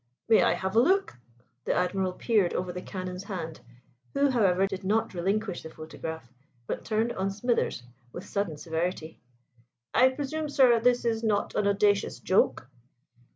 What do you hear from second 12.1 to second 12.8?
joke?"